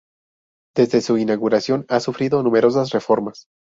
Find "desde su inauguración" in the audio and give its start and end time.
0.75-1.85